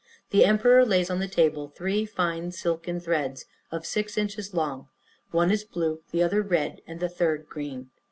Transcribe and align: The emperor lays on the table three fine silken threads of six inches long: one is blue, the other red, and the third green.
The 0.31 0.45
emperor 0.45 0.83
lays 0.83 1.11
on 1.11 1.19
the 1.19 1.27
table 1.27 1.67
three 1.67 2.07
fine 2.07 2.51
silken 2.53 2.99
threads 2.99 3.45
of 3.71 3.85
six 3.85 4.17
inches 4.17 4.51
long: 4.51 4.87
one 5.29 5.51
is 5.51 5.63
blue, 5.63 6.01
the 6.09 6.23
other 6.23 6.41
red, 6.41 6.81
and 6.87 6.99
the 6.99 7.07
third 7.07 7.45
green. 7.47 7.91